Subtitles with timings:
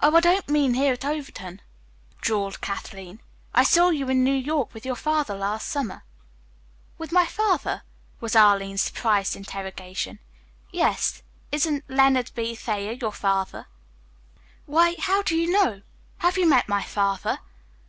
[0.00, 1.60] "Oh, I don't mean here at Overton,"
[2.20, 3.18] drawled Kathleen.
[3.52, 6.04] "I saw you in New York with your father last summer."
[6.98, 7.82] "With my father?"
[8.20, 10.20] was Arline's surprised interrogation.
[10.70, 11.24] "Yes.
[11.50, 12.54] Isn't Leonard B.
[12.54, 13.66] Thayer your father?"
[14.66, 15.82] "Why, how did you know?
[16.18, 17.40] Have you met my father?"